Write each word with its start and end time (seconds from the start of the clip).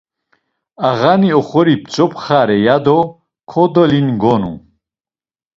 Ağani 0.89 1.29
oxori 1.39 1.75
p̌tzopxare 1.81 2.57
ya 2.65 2.77
do 2.85 2.99
kodelingonu. 3.49 4.53